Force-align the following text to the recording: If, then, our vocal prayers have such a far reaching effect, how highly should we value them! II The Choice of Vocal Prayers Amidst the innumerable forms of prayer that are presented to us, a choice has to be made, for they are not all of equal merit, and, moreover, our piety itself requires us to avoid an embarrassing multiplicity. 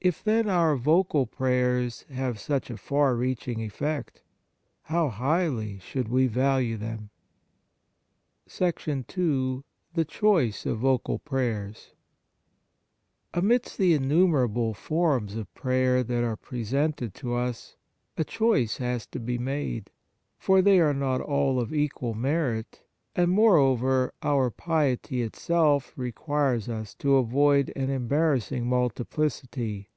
If, 0.00 0.22
then, 0.22 0.50
our 0.50 0.76
vocal 0.76 1.24
prayers 1.24 2.02
have 2.10 2.38
such 2.38 2.68
a 2.68 2.76
far 2.76 3.14
reaching 3.16 3.60
effect, 3.62 4.20
how 4.82 5.08
highly 5.08 5.78
should 5.78 6.08
we 6.08 6.26
value 6.26 6.76
them! 6.76 7.08
II 8.46 9.04
The 9.94 10.04
Choice 10.06 10.66
of 10.66 10.80
Vocal 10.80 11.18
Prayers 11.20 11.94
Amidst 13.32 13.78
the 13.78 13.94
innumerable 13.94 14.74
forms 14.74 15.36
of 15.36 15.54
prayer 15.54 16.02
that 16.04 16.22
are 16.22 16.36
presented 16.36 17.14
to 17.14 17.32
us, 17.32 17.76
a 18.18 18.24
choice 18.24 18.76
has 18.76 19.06
to 19.06 19.18
be 19.18 19.38
made, 19.38 19.90
for 20.36 20.60
they 20.60 20.80
are 20.80 20.92
not 20.92 21.22
all 21.22 21.58
of 21.58 21.72
equal 21.72 22.12
merit, 22.12 22.82
and, 23.16 23.30
moreover, 23.30 24.12
our 24.22 24.50
piety 24.50 25.22
itself 25.22 25.94
requires 25.96 26.68
us 26.68 26.94
to 26.96 27.16
avoid 27.16 27.72
an 27.74 27.88
embarrassing 27.88 28.66
multiplicity. 28.68 29.88